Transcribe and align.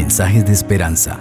mensajes 0.00 0.46
de 0.46 0.52
esperanza. 0.54 1.20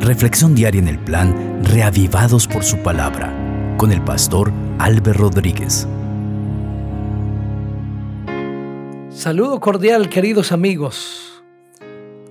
Reflexión 0.00 0.56
diaria 0.56 0.80
en 0.80 0.88
el 0.88 0.98
plan 0.98 1.62
Reavivados 1.62 2.48
por 2.48 2.64
su 2.64 2.78
palabra 2.78 3.32
con 3.78 3.92
el 3.92 4.02
pastor 4.02 4.52
Álvaro 4.80 5.30
Rodríguez. 5.30 5.86
Saludo 9.10 9.60
cordial, 9.60 10.08
queridos 10.08 10.50
amigos. 10.50 11.44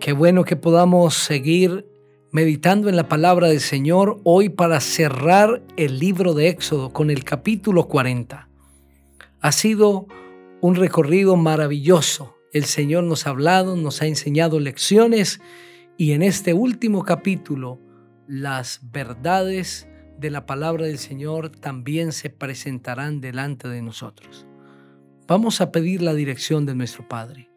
Qué 0.01 0.11
bueno 0.11 0.43
que 0.43 0.57
podamos 0.57 1.13
seguir 1.13 1.87
meditando 2.31 2.89
en 2.89 2.97
la 2.97 3.07
palabra 3.07 3.47
del 3.47 3.61
Señor 3.61 4.19
hoy 4.25 4.49
para 4.49 4.81
cerrar 4.81 5.63
el 5.77 5.99
libro 5.99 6.33
de 6.33 6.49
Éxodo 6.49 6.91
con 6.91 7.09
el 7.09 7.23
capítulo 7.23 7.87
40. 7.87 8.49
Ha 9.39 9.51
sido 9.53 10.07
un 10.59 10.75
recorrido 10.75 11.37
maravilloso 11.37 12.37
el 12.53 12.65
Señor 12.65 13.03
nos 13.03 13.27
ha 13.27 13.31
hablado, 13.31 13.75
nos 13.75 14.01
ha 14.01 14.07
enseñado 14.07 14.59
lecciones 14.59 15.39
y 15.97 16.11
en 16.11 16.21
este 16.21 16.53
último 16.53 17.03
capítulo 17.03 17.79
las 18.27 18.81
verdades 18.91 19.87
de 20.19 20.29
la 20.29 20.45
palabra 20.45 20.85
del 20.85 20.99
Señor 20.99 21.49
también 21.49 22.11
se 22.11 22.29
presentarán 22.29 23.19
delante 23.19 23.67
de 23.67 23.81
nosotros. 23.81 24.45
Vamos 25.27 25.59
a 25.59 25.71
pedir 25.71 26.01
la 26.01 26.13
dirección 26.13 26.65
de 26.65 26.75
nuestro 26.75 27.07
Padre. 27.07 27.49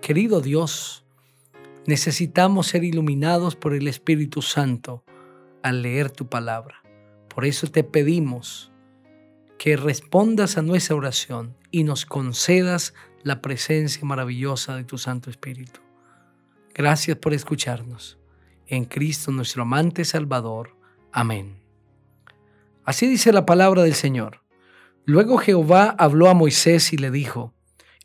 Querido 0.00 0.40
Dios, 0.40 1.04
necesitamos 1.86 2.68
ser 2.68 2.84
iluminados 2.84 3.56
por 3.56 3.74
el 3.74 3.88
Espíritu 3.88 4.42
Santo 4.42 5.04
al 5.62 5.82
leer 5.82 6.10
tu 6.10 6.28
palabra. 6.28 6.82
Por 7.34 7.44
eso 7.44 7.66
te 7.66 7.84
pedimos 7.84 8.70
que 9.58 9.76
respondas 9.76 10.56
a 10.56 10.62
nuestra 10.62 10.94
oración 10.94 11.56
y 11.70 11.82
nos 11.82 12.06
concedas 12.06 12.94
la 13.22 13.42
presencia 13.42 14.04
maravillosa 14.04 14.76
de 14.76 14.84
tu 14.84 14.98
Santo 14.98 15.30
Espíritu. 15.30 15.80
Gracias 16.78 17.18
por 17.18 17.34
escucharnos. 17.34 18.20
En 18.68 18.84
Cristo 18.84 19.32
nuestro 19.32 19.62
amante 19.62 20.04
Salvador. 20.04 20.76
Amén. 21.10 21.60
Así 22.84 23.08
dice 23.08 23.32
la 23.32 23.44
palabra 23.44 23.82
del 23.82 23.94
Señor. 23.94 24.44
Luego 25.04 25.38
Jehová 25.38 25.96
habló 25.98 26.28
a 26.28 26.34
Moisés 26.34 26.92
y 26.92 26.96
le 26.96 27.10
dijo, 27.10 27.52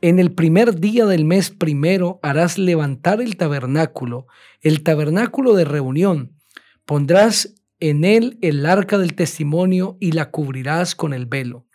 En 0.01 0.17
el 0.17 0.31
primer 0.31 0.79
día 0.79 1.05
del 1.05 1.23
mes 1.23 1.51
primero 1.51 2.19
harás 2.23 2.57
levantar 2.57 3.21
el 3.21 3.37
tabernáculo, 3.37 4.25
el 4.61 4.81
tabernáculo 4.81 5.53
de 5.53 5.65
reunión. 5.65 6.39
Pondrás 6.83 7.53
en 7.79 8.03
él 8.03 8.39
el 8.41 8.65
arca 8.65 8.97
del 8.97 9.13
testimonio 9.13 9.97
y 9.99 10.13
la 10.13 10.31
cubrirás 10.31 10.95
con 10.95 11.13
el 11.13 11.27
velo. 11.27 11.67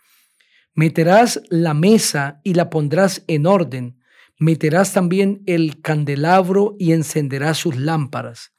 Meterás 0.73 1.41
la 1.49 1.73
mesa 1.73 2.41
y 2.43 2.55
la 2.55 2.69
pondrás 2.69 3.23
en 3.27 3.45
orden. 3.45 3.98
Meterás 4.39 4.93
también 4.93 5.43
el 5.45 5.81
candelabro 5.81 6.75
y 6.79 6.93
encenderás 6.93 7.57
sus 7.57 7.75
lámparas. 7.75 8.53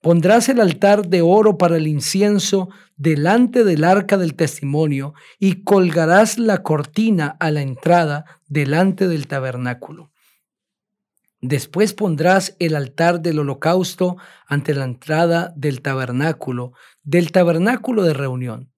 Pondrás 0.00 0.48
el 0.48 0.60
altar 0.60 1.06
de 1.06 1.22
oro 1.22 1.56
para 1.56 1.76
el 1.76 1.86
incienso 1.86 2.68
delante 2.96 3.62
del 3.62 3.84
arca 3.84 4.18
del 4.18 4.34
testimonio 4.34 5.14
y 5.38 5.62
colgarás 5.62 6.38
la 6.38 6.64
cortina 6.64 7.36
a 7.38 7.52
la 7.52 7.62
entrada 7.62 8.24
delante 8.48 9.06
del 9.06 9.28
tabernáculo. 9.28 10.10
Después 11.40 11.94
pondrás 11.94 12.56
el 12.58 12.74
altar 12.74 13.20
del 13.20 13.38
holocausto 13.38 14.16
ante 14.48 14.74
la 14.74 14.84
entrada 14.84 15.52
del 15.56 15.82
tabernáculo, 15.82 16.72
del 17.04 17.30
tabernáculo 17.30 18.02
de 18.02 18.14
reunión. 18.14 18.71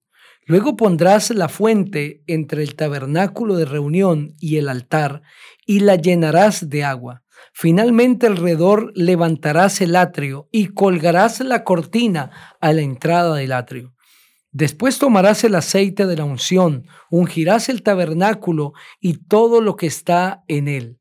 Luego 0.47 0.75
pondrás 0.75 1.31
la 1.31 1.49
fuente 1.49 2.23
entre 2.27 2.61
el 2.61 2.75
tabernáculo 2.75 3.55
de 3.55 3.65
reunión 3.65 4.35
y 4.39 4.57
el 4.57 4.69
altar 4.69 5.23
y 5.65 5.79
la 5.79 5.95
llenarás 5.95 6.69
de 6.69 6.83
agua. 6.83 7.23
Finalmente 7.51 8.27
alrededor 8.27 8.91
levantarás 8.95 9.81
el 9.81 9.95
atrio 9.95 10.47
y 10.51 10.67
colgarás 10.67 11.39
la 11.39 11.63
cortina 11.63 12.55
a 12.61 12.73
la 12.73 12.81
entrada 12.81 13.35
del 13.35 13.53
atrio. 13.53 13.95
Después 14.51 14.99
tomarás 14.99 15.43
el 15.43 15.55
aceite 15.55 16.05
de 16.05 16.15
la 16.15 16.23
unción, 16.23 16.87
ungirás 17.09 17.67
el 17.67 17.81
tabernáculo 17.81 18.73
y 19.01 19.25
todo 19.27 19.61
lo 19.61 19.75
que 19.75 19.87
está 19.87 20.43
en 20.47 20.67
él. 20.67 20.99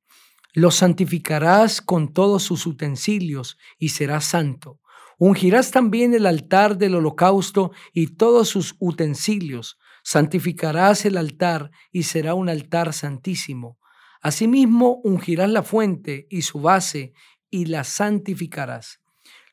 Lo 0.54 0.70
santificarás 0.70 1.82
con 1.82 2.12
todos 2.12 2.42
sus 2.42 2.66
utensilios 2.66 3.58
y 3.78 3.90
será 3.90 4.20
santo. 4.20 4.80
Ungirás 5.18 5.70
también 5.70 6.14
el 6.14 6.26
altar 6.26 6.76
del 6.78 6.96
holocausto 6.96 7.72
y 7.92 8.08
todos 8.16 8.48
sus 8.48 8.76
utensilios. 8.78 9.78
Santificarás 10.02 11.04
el 11.04 11.16
altar 11.16 11.70
y 11.92 12.04
será 12.04 12.34
un 12.34 12.48
altar 12.48 12.92
santísimo. 12.92 13.78
Asimismo, 14.20 15.00
ungirás 15.04 15.50
la 15.50 15.62
fuente 15.62 16.26
y 16.30 16.42
su 16.42 16.60
base 16.60 17.12
y 17.50 17.66
la 17.66 17.84
santificarás. 17.84 19.00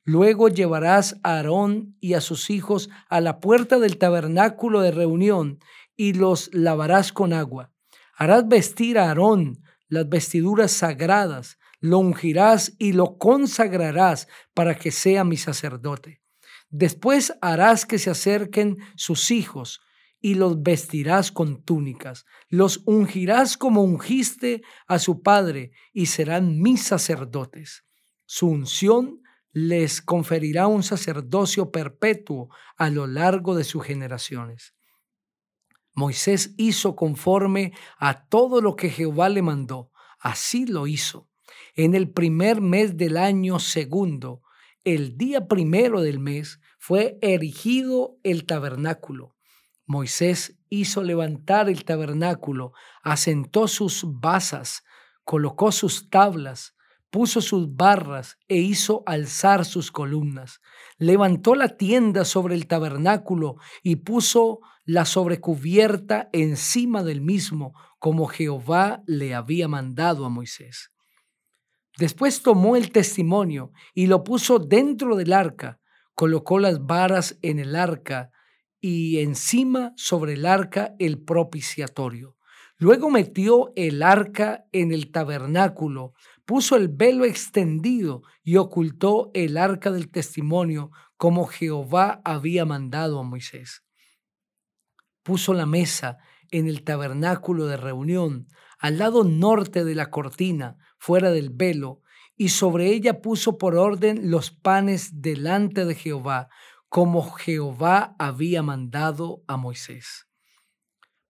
Luego 0.04 0.50
llevarás 0.50 1.20
a 1.24 1.36
Aarón 1.36 1.96
y 2.00 2.14
a 2.16 2.22
sus 2.22 2.50
hijos 2.50 2.90
a 3.08 3.22
la 3.22 3.40
puerta 3.40 3.78
del 3.78 3.98
tabernáculo 3.98 4.82
de 4.82 4.92
reunión 4.92 5.60
y 5.96 6.14
los 6.14 6.50
lavarás 6.54 7.14
con 7.14 7.34
agua. 7.34 7.72
Harás 8.16 8.48
vestir 8.48 8.98
a 8.98 9.10
Aarón 9.10 9.62
las 9.88 10.10
vestiduras 10.10 10.72
sagradas 10.72 11.60
lo 11.82 11.98
ungirás 11.98 12.74
y 12.78 12.94
lo 12.94 13.18
consagrarás 13.18 14.28
para 14.54 14.78
que 14.78 14.92
sea 14.92 15.24
mi 15.24 15.36
sacerdote. 15.36 16.22
Después 16.70 17.34
harás 17.42 17.86
que 17.86 17.98
se 17.98 18.12
acerquen 18.12 18.78
sus 18.96 19.32
hijos 19.32 19.82
y 20.22 20.36
los 20.36 20.62
vestirás 20.62 21.32
con 21.32 21.64
túnicas. 21.64 22.26
Los 22.48 22.84
ungirás 22.86 23.58
como 23.58 23.84
ungiste 23.84 24.62
a 24.88 25.00
su 25.00 25.24
padre 25.24 25.72
y 25.92 26.06
serán 26.06 26.62
mis 26.62 26.84
sacerdotes. 26.84 27.84
Su 28.26 28.48
unción 28.48 29.24
les 29.52 30.02
conferirá 30.02 30.68
un 30.68 30.84
sacerdocio 30.84 31.72
perpetuo 31.72 32.50
a 32.78 32.90
lo 32.92 33.08
largo 33.08 33.56
de 33.56 33.64
sus 33.64 33.84
generaciones. 33.84 34.76
Moisés 35.94 36.54
hizo 36.58 36.96
conforme 36.96 37.74
a 37.98 38.28
todo 38.28 38.62
lo 38.62 38.76
que 38.76 38.90
Jehová 38.90 39.28
le 39.28 39.42
mandó. 39.42 39.92
Así 40.20 40.68
lo 40.68 40.88
hizo 40.88 41.31
en 41.76 41.96
el 41.96 42.10
primer 42.10 42.62
mes 42.62 42.98
del 42.98 43.18
año 43.18 43.60
segundo, 43.60 44.42
el 44.84 45.18
día 45.18 45.48
primero 45.48 46.02
del 46.02 46.20
mes, 46.20 46.60
fue 46.80 47.18
erigido 47.22 48.18
el 48.24 48.46
tabernáculo. 48.46 49.36
Moisés 49.86 50.58
hizo 50.70 51.04
levantar 51.04 51.70
el 51.70 51.84
tabernáculo, 51.84 52.74
asentó 53.04 53.68
sus 53.68 54.04
basas, 54.06 54.84
colocó 55.24 55.72
sus 55.72 56.10
tablas, 56.10 56.76
puso 57.12 57.42
sus 57.42 57.76
barras 57.76 58.38
e 58.48 58.58
hizo 58.58 59.04
alzar 59.06 59.66
sus 59.66 59.92
columnas. 59.92 60.62
Levantó 60.98 61.56
la 61.56 61.78
tienda 61.78 62.26
sobre 62.26 62.56
el 62.56 62.68
tabernáculo 62.68 63.58
y 63.84 63.98
puso 63.98 64.62
la 64.86 65.06
sobrecubierta 65.06 66.30
encima 66.32 67.04
del 67.04 67.22
mismo, 67.22 67.74
como 68.00 68.28
Jehová 68.28 69.04
le 69.06 69.36
había 69.36 69.68
mandado 69.68 70.26
a 70.26 70.30
Moisés. 70.30 70.92
Después 71.98 72.42
tomó 72.42 72.76
el 72.76 72.92
testimonio 72.92 73.72
y 73.94 74.08
lo 74.08 74.24
puso 74.24 74.60
dentro 74.60 75.16
del 75.16 75.34
arca, 75.34 75.80
colocó 76.16 76.60
las 76.60 76.86
varas 76.86 77.38
en 77.42 77.60
el 77.60 77.76
arca 77.76 78.32
y 78.80 79.20
encima 79.20 79.94
sobre 79.96 80.34
el 80.34 80.46
arca 80.46 80.96
el 81.00 81.22
propiciatorio. 81.22 82.38
Luego 82.78 83.12
metió 83.12 83.72
el 83.76 84.02
arca 84.02 84.66
en 84.72 84.92
el 84.92 85.12
tabernáculo, 85.12 86.14
puso 86.46 86.76
el 86.76 86.88
velo 86.88 87.26
extendido 87.26 88.24
y 88.44 88.58
ocultó 88.58 89.30
el 89.36 89.58
arca 89.58 89.92
del 89.92 90.10
testimonio 90.10 90.90
como 91.16 91.46
Jehová 91.46 92.22
había 92.26 92.66
mandado 92.66 93.20
a 93.20 93.24
Moisés. 93.24 93.84
Puso 95.22 95.54
la 95.54 95.68
mesa 95.68 96.18
en 96.50 96.68
el 96.68 96.84
tabernáculo 96.84 97.68
de 97.68 97.78
reunión, 97.78 98.48
al 98.80 98.98
lado 98.98 99.24
norte 99.24 99.86
de 99.86 99.94
la 99.94 100.10
cortina, 100.10 100.78
fuera 101.02 101.32
del 101.32 101.50
velo, 101.50 102.04
y 102.38 102.50
sobre 102.50 102.94
ella 102.94 103.22
puso 103.22 103.58
por 103.58 103.76
orden 103.76 104.30
los 104.30 104.52
panes 104.52 105.20
delante 105.20 105.84
de 105.84 105.96
Jehová, 105.96 106.48
como 106.90 107.32
Jehová 107.32 108.16
había 108.20 108.62
mandado 108.62 109.44
a 109.48 109.58
Moisés. 109.58 110.28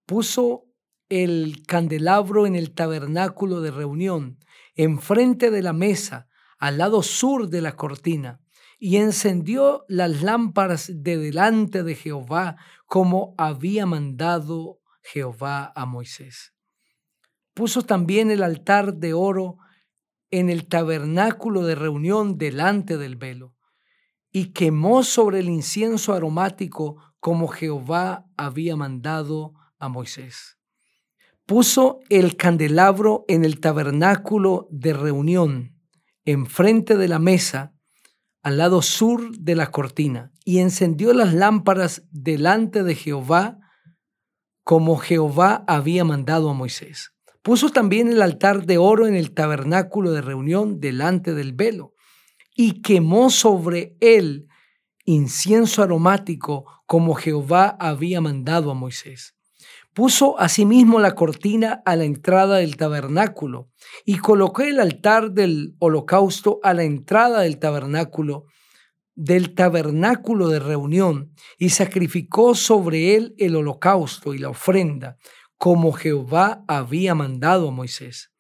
Puso 0.06 0.66
el 1.08 1.64
candelabro 1.66 2.46
en 2.46 2.58
el 2.58 2.74
tabernáculo 2.74 3.62
de 3.62 3.72
reunión, 3.72 4.40
enfrente 4.76 5.52
de 5.52 5.62
la 5.62 5.72
mesa, 5.72 6.28
al 6.60 6.78
lado 6.78 7.02
sur 7.02 7.48
de 7.48 7.62
la 7.62 7.78
cortina, 7.78 8.42
y 8.78 8.98
encendió 8.98 9.86
las 9.88 10.22
lámparas 10.22 10.92
de 10.94 11.18
delante 11.18 11.84
de 11.84 11.96
Jehová, 11.96 12.58
como 12.88 13.36
había 13.38 13.86
mandado 13.86 14.82
Jehová 15.02 15.72
a 15.74 15.86
Moisés. 15.86 16.54
Puso 17.54 17.82
también 17.82 18.32
el 18.32 18.44
altar 18.44 18.96
de 18.96 19.14
oro 19.14 19.58
en 20.30 20.50
el 20.50 20.68
tabernáculo 20.68 21.64
de 21.64 21.76
reunión 21.76 22.38
delante 22.38 22.98
del 22.98 23.18
velo, 23.18 23.56
y 24.32 24.54
quemó 24.54 25.04
sobre 25.04 25.40
el 25.40 25.50
incienso 25.50 26.14
aromático 26.14 26.98
como 27.20 27.48
Jehová 27.48 28.26
había 28.38 28.76
mandado 28.76 29.54
a 29.78 29.90
Moisés. 29.90 30.58
Puso 31.46 32.00
el 32.10 32.38
candelabro 32.38 33.26
en 33.28 33.44
el 33.44 33.60
tabernáculo 33.60 34.68
de 34.72 34.94
reunión, 34.94 35.76
enfrente 36.24 36.96
de 36.96 37.10
la 37.10 37.20
mesa, 37.20 37.74
al 38.42 38.58
lado 38.58 38.82
sur 38.82 39.32
de 39.38 39.56
la 39.56 39.70
cortina 39.70 40.32
y 40.46 40.60
encendió 40.60 41.14
las 41.14 41.34
lámparas 41.34 42.04
delante 42.12 42.84
de 42.84 42.96
Jehová 42.96 43.60
como 44.64 44.98
Jehová 44.98 45.64
había 45.68 46.04
mandado 46.04 46.50
a 46.50 46.54
Moisés. 46.54 47.11
Puso 47.42 47.70
también 47.70 48.08
el 48.08 48.22
altar 48.22 48.66
de 48.66 48.78
oro 48.78 49.08
en 49.08 49.16
el 49.16 49.34
tabernáculo 49.34 50.12
de 50.12 50.22
reunión 50.22 50.80
delante 50.80 51.34
del 51.34 51.54
velo 51.54 51.96
y 52.56 52.82
quemó 52.82 53.30
sobre 53.30 53.96
él 54.00 54.48
incienso 55.06 55.82
aromático 55.82 56.66
como 56.86 57.16
Jehová 57.16 57.76
había 57.80 58.22
mandado 58.22 58.70
a 58.70 58.76
Moisés. 58.76 59.36
Puso 59.94 60.40
asimismo 60.40 61.00
la 61.00 61.16
cortina 61.16 61.82
a 61.86 61.96
la 61.96 62.06
entrada 62.06 62.58
del 62.58 62.78
tabernáculo 62.78 63.70
y 64.06 64.20
colocó 64.20 64.62
el 64.62 64.80
altar 64.80 65.32
del 65.32 65.76
holocausto 65.80 66.60
a 66.64 66.74
la 66.74 66.84
entrada 66.84 67.42
del 67.42 67.60
tabernáculo 67.60 68.46
del 69.16 69.54
tabernáculo 69.54 70.48
de 70.48 70.60
reunión 70.60 71.34
y 71.58 71.70
sacrificó 71.70 72.56
sobre 72.56 73.16
él 73.16 73.36
el 73.38 73.56
holocausto 73.56 74.34
y 74.34 74.38
la 74.38 74.50
ofrenda, 74.50 75.18
como 75.62 75.92
Jehová 75.92 76.64
había 76.68 77.14
mandado 77.14 77.68
a 77.68 77.72
Moisés. 77.72 78.32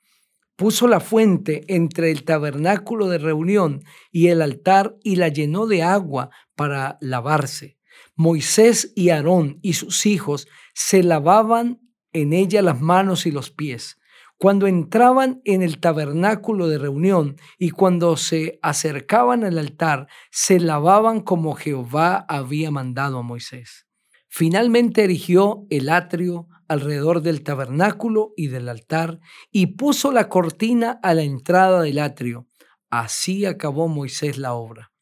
Puso 0.56 0.88
la 0.88 1.00
fuente 1.00 1.63
entre 1.68 2.09
el 2.09 2.23
tabernáculo 2.23 3.09
de 3.09 3.19
reunión 3.19 3.83
y 4.09 4.29
el 4.29 4.41
altar 4.41 4.95
y 5.03 5.18
la 5.18 5.27
llenó 5.27 5.68
de 5.68 5.83
agua 5.83 6.31
para 6.56 6.97
lavarse. 7.00 7.77
Moisés 8.15 8.91
y 8.95 9.09
Aarón 9.09 9.59
y 9.62 9.73
sus 9.73 10.07
hijos 10.07 10.47
se 10.73 11.03
lavaban 11.03 11.79
en 12.12 12.33
ella 12.33 12.63
las 12.63 12.81
manos 12.81 13.27
y 13.27 13.31
los 13.31 13.51
pies 13.51 14.00
cuando 14.38 14.65
entraban 14.65 15.44
en 15.45 15.62
el 15.62 15.79
tabernáculo 15.79 16.68
de 16.69 16.79
reunión 16.79 17.35
y 17.59 17.69
cuando 17.69 18.18
se 18.18 18.57
acercaban 18.63 19.44
al 19.44 19.59
altar, 19.59 20.07
se 20.31 20.59
lavaban 20.59 21.21
como 21.21 21.53
Jehová 21.53 22.25
había 22.27 22.71
mandado 22.71 23.19
a 23.19 23.21
Moisés. 23.21 23.85
Finalmente 24.33 25.04
erigió 25.04 25.68
el 25.69 25.89
atrio 25.89 26.48
alrededor 26.69 27.22
del 27.22 27.44
tabernáculo 27.44 28.31
y 28.38 28.48
del 28.48 28.69
altar 28.69 29.19
y 29.51 29.75
puso 29.75 30.13
la 30.13 30.30
cortina 30.30 31.01
a 31.04 31.13
la 31.13 31.24
entrada 31.24 31.81
del 31.81 32.00
atrio. 32.00 32.48
Así 32.89 33.45
acabó 33.45 33.89
Moisés 33.89 34.38
la 34.38 34.54
obra. 34.54 34.94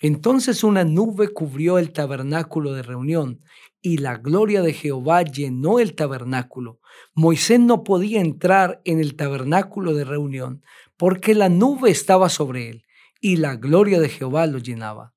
Entonces 0.00 0.64
una 0.64 0.82
nube 0.82 1.28
cubrió 1.28 1.78
el 1.78 1.92
tabernáculo 1.92 2.72
de 2.72 2.82
reunión 2.82 3.42
y 3.82 3.98
la 3.98 4.16
gloria 4.16 4.62
de 4.62 4.72
Jehová 4.72 5.24
llenó 5.24 5.78
el 5.78 5.94
tabernáculo. 5.94 6.80
Moisés 7.12 7.60
no 7.60 7.84
podía 7.84 8.22
entrar 8.22 8.80
en 8.86 8.98
el 8.98 9.14
tabernáculo 9.14 9.92
de 9.92 10.04
reunión 10.04 10.62
porque 10.96 11.34
la 11.34 11.50
nube 11.50 11.90
estaba 11.90 12.30
sobre 12.30 12.70
él 12.70 12.84
y 13.20 13.36
la 13.36 13.56
gloria 13.56 14.00
de 14.00 14.08
Jehová 14.08 14.46
lo 14.46 14.56
llenaba. 14.56 15.13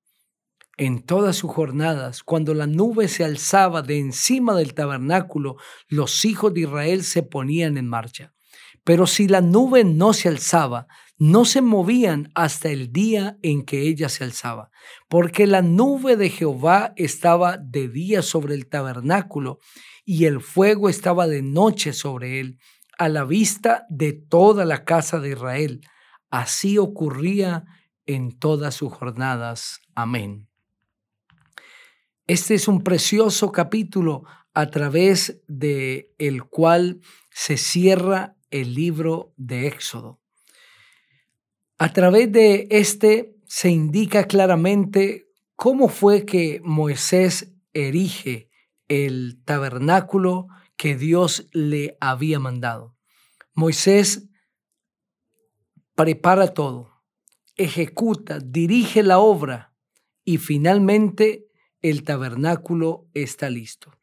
En 0.79 1.01
todas 1.01 1.35
sus 1.35 1.51
jornadas, 1.51 2.21
cuando 2.21 2.53
la 2.53 2.67
nube 2.67 3.07
se 3.07 3.23
alzaba 3.23 3.81
de 3.81 3.97
encima 3.97 4.55
del 4.55 4.75
tabernáculo, 4.75 5.57
los 5.87 6.23
hijos 6.23 6.53
de 6.53 6.61
Israel 6.61 7.03
se 7.03 7.23
ponían 7.23 7.77
en 7.77 7.87
marcha. 7.87 8.35
Pero 8.83 9.07
si 9.07 9.27
la 9.27 9.41
nube 9.41 9.83
no 9.83 10.13
se 10.13 10.29
alzaba, 10.29 10.85
no 11.17 11.45
se 11.45 11.61
movían 11.61 12.31
hasta 12.35 12.69
el 12.69 12.93
día 12.93 13.39
en 13.41 13.65
que 13.65 13.81
ella 13.81 14.07
se 14.07 14.23
alzaba, 14.23 14.69
porque 15.09 15.47
la 15.47 15.63
nube 15.63 16.15
de 16.15 16.29
Jehová 16.29 16.93
estaba 16.95 17.57
de 17.57 17.89
día 17.89 18.21
sobre 18.21 18.53
el 18.53 18.67
tabernáculo 18.67 19.57
y 20.05 20.25
el 20.25 20.41
fuego 20.41 20.89
estaba 20.89 21.25
de 21.25 21.41
noche 21.41 21.91
sobre 21.91 22.39
él, 22.39 22.59
a 22.99 23.09
la 23.09 23.23
vista 23.25 23.87
de 23.89 24.13
toda 24.13 24.63
la 24.63 24.85
casa 24.85 25.19
de 25.19 25.31
Israel. 25.31 25.81
Así 26.29 26.77
ocurría 26.77 27.65
en 28.05 28.37
todas 28.37 28.75
sus 28.75 28.93
jornadas. 28.93 29.79
Amén. 29.95 30.47
Este 32.27 32.55
es 32.55 32.67
un 32.67 32.83
precioso 32.83 33.53
capítulo 33.53 34.25
a 34.53 34.69
través 34.69 35.41
de 35.47 36.13
el 36.17 36.43
cual 36.43 36.99
se 37.31 37.55
cierra 37.55 38.35
el 38.51 38.73
libro 38.73 39.33
de 39.37 39.67
Éxodo. 39.67 40.19
A 41.77 41.93
través 41.93 42.29
de 42.29 42.67
este 42.69 43.37
se 43.45 43.69
indica 43.69 44.25
claramente 44.25 45.29
cómo 45.55 45.87
fue 45.87 46.25
que 46.25 46.59
Moisés 46.65 47.53
erige 47.71 48.49
el 48.89 49.41
tabernáculo 49.45 50.49
que 50.75 50.97
Dios 50.97 51.47
le 51.53 51.95
había 52.01 52.39
mandado. 52.39 52.97
Moisés 53.53 54.27
prepara 55.95 56.53
todo, 56.53 56.91
ejecuta, 57.55 58.39
dirige 58.39 59.01
la 59.01 59.19
obra 59.19 59.73
y 60.25 60.39
finalmente 60.39 61.46
el 61.89 62.03
tabernáculo 62.03 63.07
está 63.13 63.49
listo. 63.49 63.97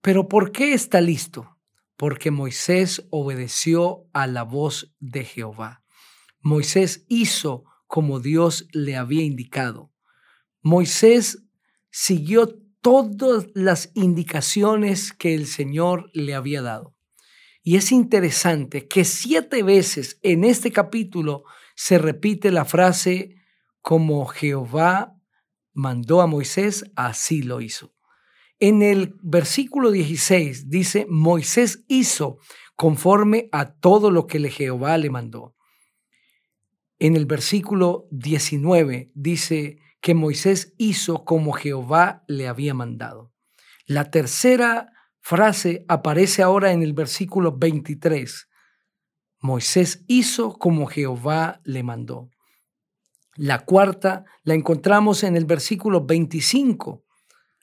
Pero 0.00 0.28
¿por 0.28 0.52
qué 0.52 0.72
está 0.72 1.00
listo? 1.00 1.56
Porque 1.96 2.30
Moisés 2.30 3.06
obedeció 3.10 4.06
a 4.12 4.26
la 4.26 4.42
voz 4.42 4.94
de 5.00 5.24
Jehová. 5.24 5.82
Moisés 6.40 7.04
hizo 7.08 7.64
como 7.86 8.20
Dios 8.20 8.68
le 8.72 8.96
había 8.96 9.22
indicado. 9.22 9.90
Moisés 10.62 11.42
siguió 11.90 12.58
todas 12.80 13.46
las 13.54 13.90
indicaciones 13.94 15.12
que 15.12 15.34
el 15.34 15.46
Señor 15.46 16.10
le 16.12 16.34
había 16.34 16.62
dado. 16.62 16.94
Y 17.62 17.76
es 17.76 17.90
interesante 17.90 18.86
que 18.86 19.04
siete 19.04 19.64
veces 19.64 20.20
en 20.22 20.44
este 20.44 20.70
capítulo 20.70 21.42
se 21.74 21.98
repite 21.98 22.52
la 22.52 22.64
frase 22.64 23.36
como 23.80 24.26
Jehová 24.26 25.15
mandó 25.76 26.20
a 26.20 26.26
Moisés, 26.26 26.84
así 26.96 27.42
lo 27.42 27.60
hizo. 27.60 27.94
En 28.58 28.82
el 28.82 29.14
versículo 29.22 29.92
16 29.92 30.68
dice, 30.68 31.06
Moisés 31.08 31.84
hizo 31.86 32.38
conforme 32.74 33.48
a 33.52 33.74
todo 33.74 34.10
lo 34.10 34.26
que 34.26 34.40
Jehová 34.50 34.98
le 34.98 35.10
mandó 35.10 35.56
en 36.98 37.16
el 37.16 37.26
versículo 37.26 38.06
19 38.10 39.10
dice 39.14 39.78
que 40.00 40.14
Moisés 40.14 40.74
hizo 40.78 41.24
como 41.24 41.52
Jehová 41.52 42.24
le 42.26 42.48
había 42.48 42.74
mandado. 42.74 43.32
La 43.86 44.10
tercera 44.10 44.92
frase 45.20 45.84
aparece 45.88 46.42
ahora 46.42 46.72
en 46.72 46.82
el 46.82 46.94
versículo 46.94 47.56
23. 47.56 48.48
Moisés 49.40 50.04
hizo 50.06 50.54
como 50.54 50.86
Jehová 50.86 51.60
le 51.64 51.82
mandó. 51.82 52.30
La 53.36 53.64
cuarta 53.64 54.24
la 54.44 54.54
encontramos 54.54 55.22
en 55.22 55.36
el 55.36 55.44
versículo 55.44 56.04
25. 56.04 57.04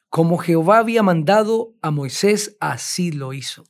Como 0.09 0.37
Jehová 0.37 0.77
había 0.77 1.01
mandado 1.01 1.73
a 1.81 1.89
Moisés, 1.89 2.55
así 2.59 3.11
lo 3.11 3.33
hizo. 3.33 3.63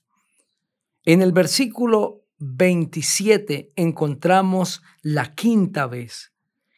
En 1.06 1.22
el 1.22 1.32
versículo 1.32 2.26
27 2.40 3.72
encontramos 3.78 4.82
la 5.02 5.34
quinta 5.34 5.88
vez, 5.88 6.34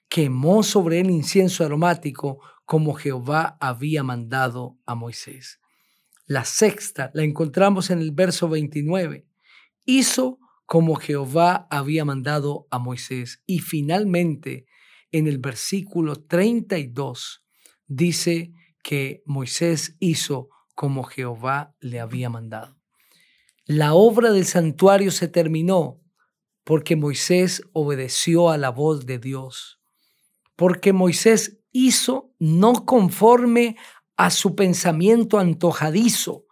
quemó 0.10 0.62
sobre 0.62 1.00
él 1.00 1.10
incienso 1.10 1.66
aromático 1.66 2.40
como 2.66 2.94
Jehová 2.94 3.58
había 3.60 4.04
mandado 4.04 4.78
a 4.86 4.94
Moisés. 4.94 5.60
La 6.28 6.46
sexta 6.46 7.10
la 7.14 7.24
encontramos 7.24 7.90
en 7.90 8.00
el 8.00 8.12
verso 8.12 8.48
29, 8.48 9.26
hizo 9.86 10.40
como 10.66 10.96
Jehová 10.96 11.68
había 11.70 12.06
mandado 12.06 12.68
a 12.72 12.80
Moisés. 12.80 13.42
Y 13.46 13.60
finalmente, 13.60 14.66
en 15.18 15.28
el 15.28 15.38
versículo 15.38 16.18
32, 16.18 17.42
dice 17.88 18.52
que 18.84 19.24
Moisés 19.26 19.96
hizo 20.00 20.50
como 20.76 21.04
Jehová 21.04 21.74
le 21.80 22.02
había 22.02 22.30
mandado. 22.30 22.76
La 23.66 23.94
obra 23.94 24.32
del 24.32 24.46
santuario 24.46 25.12
se 25.12 25.30
terminó 25.30 26.02
porque 26.66 26.98
Moisés 26.98 27.62
obedeció 27.72 28.50
a 28.50 28.58
la 28.58 28.72
voz 28.72 29.06
de 29.06 29.18
Dios, 29.18 29.80
porque 30.58 30.92
Moisés 30.92 31.60
hizo 31.72 32.34
no 32.38 32.86
conforme 32.86 33.78
a 34.18 34.32
su 34.32 34.54
pensamiento 34.54 35.40
antojadizo, 35.40 36.45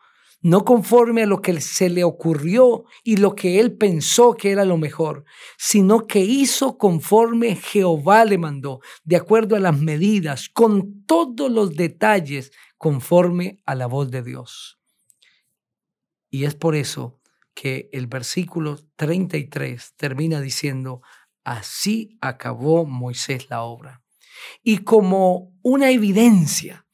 no 0.43 0.65
conforme 0.65 1.23
a 1.23 1.25
lo 1.25 1.41
que 1.41 1.59
se 1.61 1.89
le 1.89 2.03
ocurrió 2.03 2.83
y 3.01 3.15
lo 3.15 3.33
que 3.33 3.61
él 3.61 3.77
pensó 3.77 4.33
que 4.33 4.51
era 4.51 4.65
lo 4.65 4.77
mejor, 4.77 5.23
sino 5.57 6.05
que 6.05 6.19
hizo 6.19 6.77
conforme 6.77 7.55
Jehová 7.55 8.25
le 8.25 8.37
mandó, 8.37 8.81
de 9.05 9.15
acuerdo 9.15 9.55
a 9.55 9.61
las 9.61 9.79
medidas, 9.79 10.49
con 10.49 11.05
todos 11.05 11.49
los 11.49 11.75
detalles, 11.75 12.51
conforme 12.77 13.61
a 13.65 13.73
la 13.73 13.87
voz 13.87 14.11
de 14.11 14.21
Dios. 14.21 14.79
Y 16.29 16.43
es 16.43 16.55
por 16.55 16.75
eso 16.75 17.21
que 17.53 17.89
el 17.93 18.07
versículo 18.07 18.79
33 18.97 19.93
termina 19.95 20.41
diciendo, 20.41 21.01
así 21.45 22.17
acabó 22.19 22.85
Moisés 22.85 23.49
la 23.49 23.61
obra. 23.61 24.03
Y 24.61 24.79
como 24.79 25.53
una 25.61 25.89
evidencia 25.91 26.85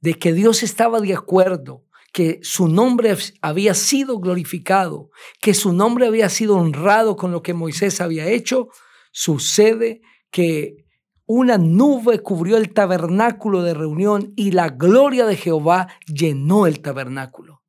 de 0.00 0.14
que 0.14 0.32
Dios 0.32 0.64
estaba 0.64 1.00
de 1.00 1.14
acuerdo, 1.14 1.85
que 2.16 2.40
su 2.40 2.66
nombre 2.66 3.14
había 3.42 3.74
sido 3.74 4.18
glorificado, 4.20 5.10
que 5.38 5.52
su 5.52 5.74
nombre 5.74 6.06
había 6.06 6.30
sido 6.30 6.56
honrado 6.56 7.14
con 7.14 7.30
lo 7.30 7.42
que 7.42 7.52
Moisés 7.52 8.00
había 8.00 8.26
hecho, 8.26 8.68
sucede 9.12 10.00
que 10.30 10.86
una 11.26 11.58
nube 11.58 12.20
cubrió 12.20 12.56
el 12.56 12.72
tabernáculo 12.72 13.62
de 13.62 13.74
reunión 13.74 14.32
y 14.34 14.52
la 14.52 14.70
gloria 14.70 15.26
de 15.26 15.36
Jehová 15.36 15.88
llenó 16.06 16.66
el 16.66 16.80
tabernáculo. 16.80 17.62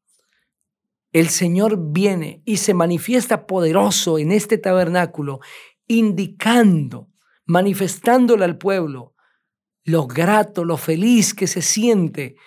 El 1.11 1.27
Señor 1.27 1.91
viene 1.91 2.41
y 2.45 2.55
se 2.55 2.73
manifiesta 2.73 3.47
poderoso 3.47 4.17
en 4.17 4.31
este 4.31 4.57
tabernáculo, 4.57 5.41
indicando, 5.87 7.09
manifestándole 7.45 8.45
al 8.45 8.57
pueblo 8.57 9.13
lo 9.83 10.07
grato, 10.07 10.63
lo 10.63 10.77
feliz 10.77 11.33
que 11.33 11.47
se 11.47 11.61
siente 11.61 12.37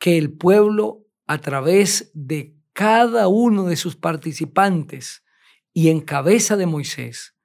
que 0.00 0.18
el 0.18 0.36
pueblo 0.36 1.05
a 1.26 1.38
través 1.38 2.10
de 2.14 2.56
cada 2.72 3.28
uno 3.28 3.64
de 3.64 3.76
sus 3.76 3.96
participantes 3.96 5.24
y 5.72 5.88
en 5.88 6.00
cabeza 6.00 6.56
de 6.56 6.66
Moisés 6.66 7.36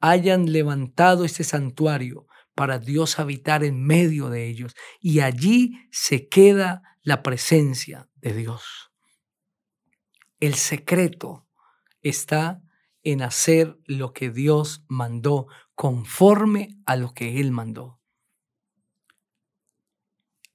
hayan 0.00 0.52
levantado 0.52 1.24
este 1.24 1.44
santuario 1.44 2.26
para 2.54 2.78
Dios 2.78 3.18
habitar 3.18 3.64
en 3.64 3.84
medio 3.84 4.30
de 4.30 4.46
ellos. 4.46 4.74
Y 5.00 5.20
allí 5.20 5.78
se 5.90 6.28
queda 6.28 6.82
la 7.02 7.22
presencia 7.22 8.08
de 8.16 8.32
Dios. 8.32 8.90
El 10.40 10.54
secreto 10.54 11.46
está 12.02 12.62
en 13.02 13.22
hacer 13.22 13.78
lo 13.84 14.12
que 14.12 14.30
Dios 14.30 14.84
mandó 14.88 15.46
conforme 15.74 16.78
a 16.86 16.96
lo 16.96 17.14
que 17.14 17.40
Él 17.40 17.52
mandó. 17.52 18.00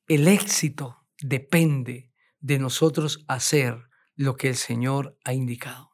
El 0.07 0.27
éxito 0.27 1.05
depende 1.19 2.10
de 2.41 2.59
nosotros 2.59 3.23
hacer 3.27 3.87
lo 4.15 4.35
que 4.35 4.49
el 4.49 4.55
Señor 4.55 5.17
ha 5.23 5.33
indicado. 5.33 5.91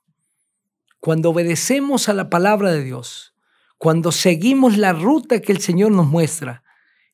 Cuando 0.99 1.29
obedecemos 1.29 2.09
a 2.09 2.13
la 2.13 2.29
palabra 2.29 2.71
de 2.71 2.83
Dios, 2.83 3.35
cuando 3.77 4.11
seguimos 4.11 4.77
la 4.77 4.93
ruta 4.93 5.39
que 5.39 5.51
el 5.51 5.61
Señor 5.61 5.91
nos 5.91 6.07
muestra, 6.07 6.63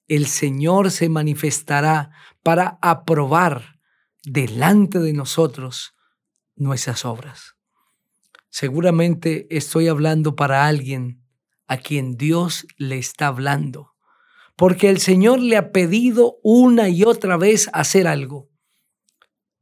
el 0.08 0.28
Señor 0.28 0.92
se 0.92 1.10
manifestará 1.10 2.12
para 2.42 2.78
aprobar 2.82 3.80
delante 4.24 5.00
de 5.00 5.14
nosotros 5.14 5.96
nuestras 6.56 7.04
obras. 7.06 7.56
Seguramente 8.50 9.48
estoy 9.50 9.88
hablando 9.88 10.36
para 10.36 10.68
alguien 10.68 11.24
a 11.68 11.78
quien 11.78 12.18
Dios 12.18 12.68
le 12.78 12.98
está 12.98 13.28
hablando, 13.28 13.96
porque 14.56 14.90
el 14.90 15.00
Señor 15.00 15.40
le 15.40 15.58
ha 15.58 15.72
pedido 15.72 16.38
una 16.44 16.90
y 16.90 17.04
otra 17.04 17.36
vez 17.38 17.70
hacer 17.74 18.08
algo. 18.08 18.53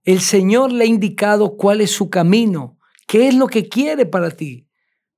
El 0.04 0.22
Señor 0.22 0.72
le 0.72 0.86
ha 0.86 0.88
indicado 0.88 1.58
cuál 1.58 1.80
es 1.80 1.92
su 1.92 2.10
camino, 2.10 2.80
qué 3.08 3.28
es 3.28 3.36
lo 3.36 3.48
que 3.48 3.70
quiere 3.70 4.08
para 4.08 4.32
ti, 4.32 4.68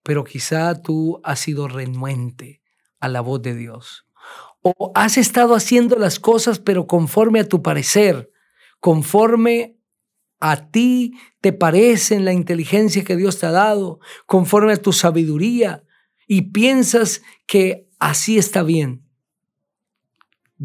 pero 0.04 0.26
quizá 0.26 0.82
tú 0.82 1.22
has 1.24 1.40
sido 1.40 1.70
renuente 1.70 2.62
a 3.00 3.08
la 3.08 3.22
voz 3.22 3.42
de 3.42 3.56
Dios. 3.56 4.06
O 4.62 4.92
has 4.94 5.18
estado 5.18 5.56
haciendo 5.56 5.98
las 5.98 6.20
cosas 6.20 6.60
pero 6.60 6.86
conforme 6.86 7.40
a 7.40 7.48
tu 7.48 7.62
parecer, 7.62 8.30
conforme 8.82 9.78
a 10.42 10.70
ti 10.70 11.14
te 11.40 11.54
parece 11.54 12.16
en 12.16 12.26
la 12.26 12.34
inteligencia 12.34 13.06
que 13.06 13.16
Dios 13.16 13.40
te 13.40 13.46
ha 13.46 13.52
dado, 13.52 14.00
conforme 14.26 14.74
a 14.74 14.82
tu 14.82 14.92
sabiduría, 14.92 15.84
y 16.28 16.52
piensas 16.54 17.22
que 17.46 17.88
así 18.00 18.38
está 18.38 18.64
bien. 18.64 19.03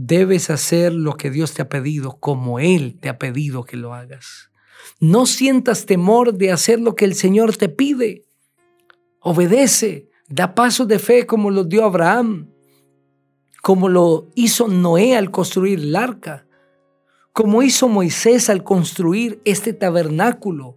Debes 0.01 0.51
hacer 0.51 0.93
lo 0.93 1.17
que 1.17 1.31
Dios 1.31 1.55
te 1.55 1.63
ha 1.63 1.69
pedido, 1.69 2.19
como 2.21 2.61
Él 2.61 2.99
te 3.01 3.09
ha 3.09 3.19
pedido 3.19 3.65
que 3.65 3.77
lo 3.77 3.95
hagas. 3.95 4.51
No 5.01 5.27
sientas 5.27 5.87
temor 5.87 6.35
de 6.35 6.53
hacer 6.53 6.81
lo 6.81 6.95
que 6.95 7.05
el 7.05 7.15
Señor 7.15 7.57
te 7.57 7.69
pide. 7.69 8.25
Obedece, 9.21 10.09
da 10.29 10.55
pasos 10.55 10.87
de 10.87 10.99
fe 10.99 11.27
como 11.27 11.51
los 11.51 11.69
dio 11.69 11.85
Abraham, 11.85 12.51
como 13.63 13.89
lo 13.89 14.31
hizo 14.35 14.69
Noé 14.69 15.17
al 15.17 15.31
construir 15.31 15.81
el 15.81 15.97
arca 15.97 16.49
como 17.39 17.63
hizo 17.63 17.89
Moisés 17.89 18.51
al 18.51 18.65
construir 18.65 19.41
este 19.45 19.73
tabernáculo. 19.73 20.77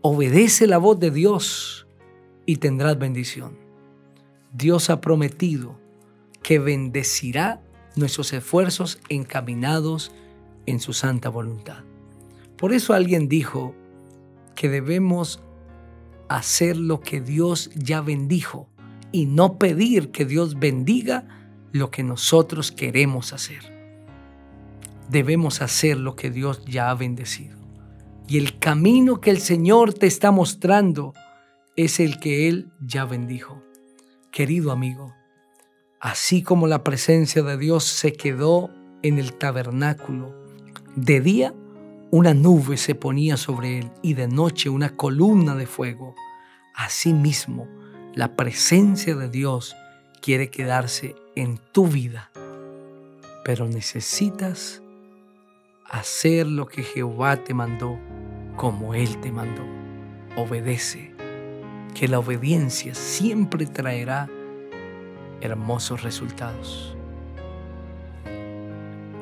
Obedece 0.00 0.66
la 0.66 0.76
voz 0.76 0.98
de 0.98 1.12
Dios 1.12 1.86
y 2.46 2.56
tendrás 2.56 2.98
bendición. 2.98 3.56
Dios 4.52 4.90
ha 4.90 5.00
prometido 5.00 5.78
que 6.42 6.58
bendecirá 6.58 7.62
nuestros 7.98 8.32
esfuerzos 8.32 8.98
encaminados 9.08 10.12
en 10.66 10.80
su 10.80 10.92
santa 10.92 11.28
voluntad. 11.28 11.84
Por 12.56 12.72
eso 12.72 12.94
alguien 12.94 13.28
dijo 13.28 13.74
que 14.54 14.68
debemos 14.68 15.40
hacer 16.28 16.76
lo 16.76 17.00
que 17.00 17.20
Dios 17.20 17.70
ya 17.74 18.00
bendijo 18.00 18.68
y 19.12 19.26
no 19.26 19.58
pedir 19.58 20.10
que 20.10 20.24
Dios 20.24 20.58
bendiga 20.58 21.26
lo 21.72 21.90
que 21.90 22.02
nosotros 22.02 22.72
queremos 22.72 23.32
hacer 23.32 23.78
debemos 25.08 25.62
hacer 25.62 25.96
lo 25.96 26.16
que 26.16 26.30
Dios 26.30 26.64
ya 26.66 26.90
ha 26.90 26.94
bendecido. 26.94 27.56
Y 28.28 28.38
el 28.38 28.58
camino 28.58 29.20
que 29.20 29.30
el 29.30 29.38
Señor 29.38 29.94
te 29.94 30.06
está 30.06 30.30
mostrando 30.30 31.14
es 31.76 31.98
el 31.98 32.20
que 32.20 32.48
Él 32.48 32.70
ya 32.80 33.04
bendijo. 33.04 33.62
Querido 34.30 34.70
amigo, 34.70 35.14
así 36.00 36.42
como 36.42 36.66
la 36.66 36.84
presencia 36.84 37.42
de 37.42 37.56
Dios 37.56 37.84
se 37.84 38.12
quedó 38.12 38.70
en 39.02 39.18
el 39.18 39.32
tabernáculo, 39.34 40.34
de 40.96 41.20
día 41.20 41.54
una 42.10 42.32
nube 42.34 42.76
se 42.76 42.94
ponía 42.94 43.36
sobre 43.36 43.80
él 43.80 43.90
y 44.02 44.14
de 44.14 44.28
noche 44.28 44.70
una 44.70 44.96
columna 44.96 45.54
de 45.54 45.66
fuego. 45.66 46.14
Asimismo, 46.74 47.68
la 48.14 48.34
presencia 48.34 49.14
de 49.14 49.28
Dios 49.28 49.76
quiere 50.22 50.50
quedarse 50.50 51.14
en 51.36 51.58
tu 51.72 51.86
vida, 51.86 52.30
pero 53.44 53.68
necesitas 53.68 54.82
hacer 55.84 56.46
lo 56.46 56.66
que 56.66 56.82
Jehová 56.82 57.44
te 57.44 57.54
mandó 57.54 57.98
como 58.56 58.94
Él 58.94 59.20
te 59.20 59.30
mandó. 59.30 59.62
Obedece, 60.36 61.14
que 61.94 62.08
la 62.08 62.18
obediencia 62.18 62.94
siempre 62.94 63.66
traerá 63.66 64.28
hermosos 65.40 66.02
resultados. 66.02 66.96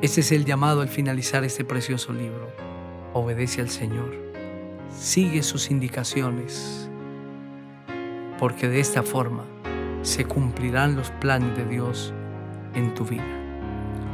Ese 0.01 0.21
es 0.21 0.31
el 0.31 0.45
llamado 0.45 0.81
al 0.81 0.89
finalizar 0.89 1.43
este 1.43 1.65
precioso 1.65 2.13
libro. 2.13 2.47
Obedece 3.13 3.61
al 3.61 3.69
Señor, 3.69 4.13
sigue 4.95 5.41
sus 5.41 5.71
indicaciones, 5.71 6.89
porque 8.37 8.67
de 8.69 8.79
esta 8.79 9.01
forma 9.01 9.43
se 10.03 10.25
cumplirán 10.25 10.95
los 10.95 11.09
planes 11.11 11.57
de 11.57 11.65
Dios 11.65 12.13
en 12.75 12.93
tu 12.93 13.05
vida. 13.05 13.25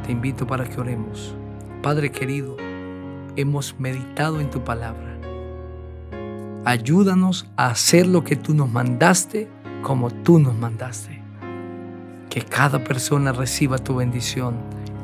Te 0.04 0.12
invito 0.12 0.46
para 0.46 0.64
que 0.64 0.80
oremos. 0.80 1.36
Padre 1.82 2.10
querido, 2.10 2.56
hemos 3.36 3.78
meditado 3.78 4.40
en 4.40 4.50
tu 4.50 4.64
palabra. 4.64 5.18
Ayúdanos 6.64 7.46
a 7.56 7.66
hacer 7.66 8.06
lo 8.06 8.24
que 8.24 8.36
tú 8.36 8.54
nos 8.54 8.70
mandaste 8.70 9.50
como 9.82 10.10
tú 10.10 10.38
nos 10.38 10.54
mandaste. 10.54 11.23
Que 12.34 12.42
cada 12.42 12.82
persona 12.82 13.30
reciba 13.30 13.78
tu 13.78 13.94
bendición 13.94 14.56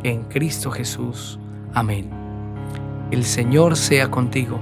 en 0.02 0.24
Cristo 0.24 0.72
Jesús. 0.72 1.38
Amén. 1.74 2.10
El 3.12 3.24
Señor 3.24 3.76
sea 3.76 4.10
contigo 4.10 4.60